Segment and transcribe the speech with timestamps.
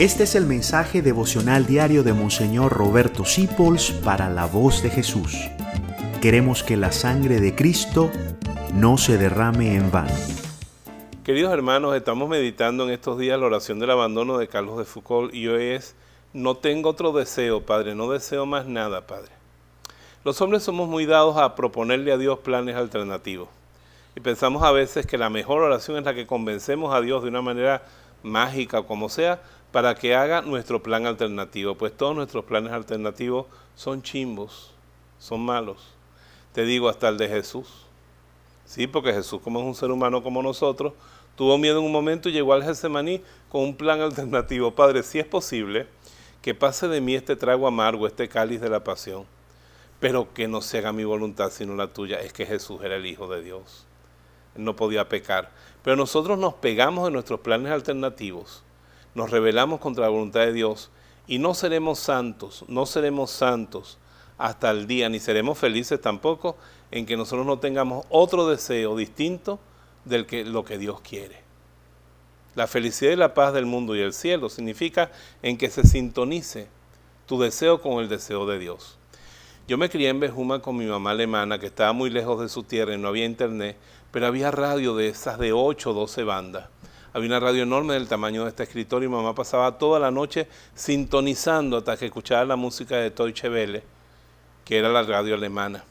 [0.00, 5.36] Este es el mensaje devocional diario de Monseñor Roberto Sipols para la voz de Jesús.
[6.22, 8.10] Queremos que la sangre de Cristo
[8.72, 10.14] no se derrame en vano.
[11.22, 15.34] Queridos hermanos, estamos meditando en estos días la oración del abandono de Carlos de Foucault
[15.34, 15.94] y hoy es,
[16.32, 19.32] no tengo otro deseo, Padre, no deseo más nada, Padre.
[20.24, 23.50] Los hombres somos muy dados a proponerle a Dios planes alternativos
[24.16, 27.28] y pensamos a veces que la mejor oración es la que convencemos a Dios de
[27.28, 27.82] una manera
[28.22, 29.42] mágica como sea
[29.72, 34.72] para que haga nuestro plan alternativo, pues todos nuestros planes alternativos son chimbos,
[35.18, 35.94] son malos.
[36.52, 37.86] Te digo hasta el de Jesús.
[38.64, 40.92] Sí, porque Jesús, como es un ser humano como nosotros,
[41.36, 44.72] tuvo miedo en un momento y llegó al Getsemaní con un plan alternativo.
[44.72, 45.86] Padre, si es posible,
[46.42, 49.24] que pase de mí este trago amargo, este cáliz de la pasión,
[50.00, 52.20] pero que no se haga mi voluntad sino la tuya.
[52.20, 53.86] Es que Jesús era el Hijo de Dios.
[54.54, 55.50] No podía pecar.
[55.82, 58.62] Pero nosotros nos pegamos en nuestros planes alternativos
[59.14, 60.90] nos rebelamos contra la voluntad de Dios
[61.26, 63.98] y no seremos santos, no seremos santos
[64.38, 66.56] hasta el día, ni seremos felices tampoco
[66.90, 69.58] en que nosotros no tengamos otro deseo distinto
[70.04, 71.40] del que lo que Dios quiere.
[72.54, 76.68] La felicidad y la paz del mundo y el cielo significa en que se sintonice
[77.26, 78.98] tu deseo con el deseo de Dios.
[79.68, 82.62] Yo me crié en Bejuma con mi mamá alemana que estaba muy lejos de su
[82.64, 83.76] tierra y no había internet,
[84.10, 86.64] pero había radio de esas de 8 o 12 bandas
[87.12, 90.46] había una radio enorme del tamaño de este escritorio y mamá pasaba toda la noche
[90.74, 93.82] sintonizando hasta que escuchaba la música de Deutsche Welle,
[94.64, 95.84] que era la radio alemana.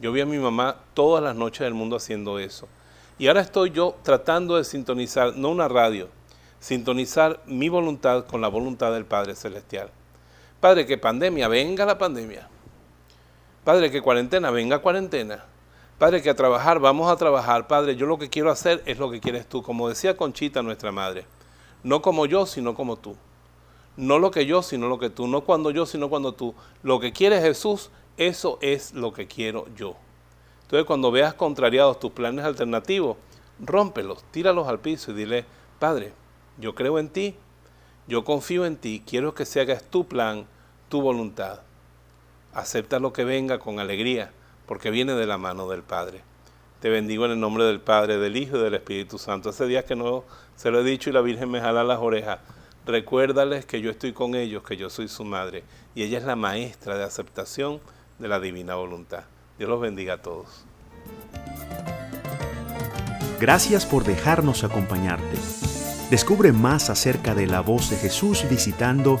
[0.00, 2.68] Yo vi a mi mamá todas las noches del mundo haciendo eso.
[3.18, 6.08] Y ahora estoy yo tratando de sintonizar, no una radio,
[6.60, 9.88] sintonizar mi voluntad con la voluntad del Padre Celestial.
[10.60, 12.48] Padre, que pandemia, venga la pandemia.
[13.64, 15.44] Padre, que cuarentena, venga cuarentena.
[15.98, 17.66] Padre, que a trabajar, vamos a trabajar.
[17.66, 19.62] Padre, yo lo que quiero hacer es lo que quieres tú.
[19.62, 21.24] Como decía Conchita, nuestra madre.
[21.82, 23.16] No como yo, sino como tú.
[23.96, 25.26] No lo que yo, sino lo que tú.
[25.26, 26.54] No cuando yo, sino cuando tú.
[26.82, 29.96] Lo que quiere Jesús, eso es lo que quiero yo.
[30.62, 33.16] Entonces, cuando veas contrariados tus planes alternativos,
[33.60, 35.46] rómpelos, tíralos al piso y dile,
[35.78, 36.12] Padre,
[36.58, 37.34] yo creo en ti,
[38.08, 40.46] yo confío en ti, quiero que se haga tu plan,
[40.90, 41.60] tu voluntad.
[42.54, 44.30] Acepta lo que venga con alegría
[44.66, 46.22] porque viene de la mano del Padre.
[46.80, 49.48] Te bendigo en el nombre del Padre, del Hijo y del Espíritu Santo.
[49.50, 50.22] Hace días que no
[50.54, 52.38] se lo he dicho y la Virgen me jala las orejas.
[52.86, 55.64] Recuérdales que yo estoy con ellos, que yo soy su madre
[55.94, 57.80] y ella es la maestra de aceptación
[58.18, 59.24] de la divina voluntad.
[59.58, 60.64] Dios los bendiga a todos.
[63.40, 65.36] Gracias por dejarnos acompañarte.
[66.10, 69.20] Descubre más acerca de la voz de Jesús visitando